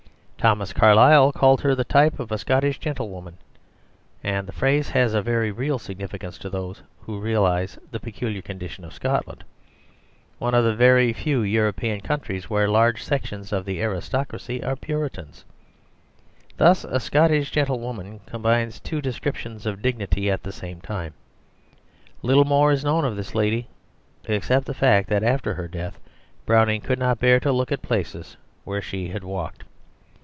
Thomas 0.49 0.73
Carlyle 0.73 1.31
called 1.31 1.61
her 1.61 1.75
"the 1.75 1.83
type 1.83 2.19
of 2.19 2.31
a 2.31 2.37
Scottish 2.39 2.79
gentlewoman," 2.79 3.37
and 4.23 4.47
the 4.47 4.51
phrase 4.51 4.89
has 4.89 5.13
a 5.13 5.21
very 5.21 5.51
real 5.51 5.77
significance 5.77 6.39
to 6.39 6.49
those 6.49 6.81
who 7.01 7.19
realise 7.19 7.77
the 7.91 7.99
peculiar 7.99 8.41
condition 8.41 8.83
of 8.83 8.91
Scotland, 8.91 9.43
one 10.39 10.55
of 10.55 10.63
the 10.63 10.73
very 10.73 11.13
few 11.13 11.43
European 11.43 12.01
countries 12.01 12.49
where 12.49 12.67
large 12.67 13.03
sections 13.03 13.53
of 13.53 13.65
the 13.65 13.83
aristocracy 13.83 14.63
are 14.63 14.75
Puritans; 14.75 15.45
thus 16.57 16.85
a 16.85 16.99
Scottish 16.99 17.51
gentlewoman 17.51 18.19
combines 18.25 18.79
two 18.79 18.99
descriptions 18.99 19.67
of 19.67 19.79
dignity 19.83 20.31
at 20.31 20.41
the 20.41 20.51
same 20.51 20.81
time. 20.81 21.13
Little 22.23 22.45
more 22.45 22.71
is 22.71 22.83
known 22.83 23.05
of 23.05 23.15
this 23.15 23.35
lady 23.35 23.67
except 24.25 24.65
the 24.65 24.73
fact 24.73 25.07
that 25.09 25.21
after 25.23 25.53
her 25.53 25.67
death 25.67 25.99
Browning 26.47 26.81
could 26.81 26.97
not 26.97 27.19
bear 27.19 27.39
to 27.41 27.51
look 27.51 27.71
at 27.71 27.83
places 27.83 28.37
where 28.63 28.81
she 28.81 29.09
had 29.09 29.23
walked. 29.23 29.65